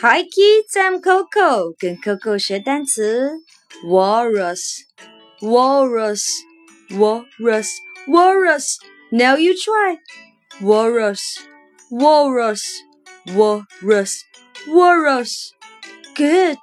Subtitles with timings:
[0.00, 3.32] Hi kids, I'm Coco，跟 Coco 学单词。
[3.84, 4.84] Walrus,
[5.40, 6.22] walrus,
[6.90, 7.68] walrus,
[8.06, 8.76] walrus.
[9.10, 9.98] Now you try.
[10.60, 11.40] Walrus,
[11.90, 12.62] walrus,
[13.26, 14.22] walrus,
[14.68, 15.50] walrus.
[16.14, 16.58] Good.